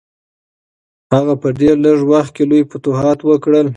هغه 1.13 1.33
په 1.41 1.47
ډېر 1.59 1.75
لږ 1.85 1.99
وخت 2.11 2.31
کې 2.35 2.43
لوی 2.49 2.63
فتوحات 2.71 3.19
وکړل. 3.23 3.67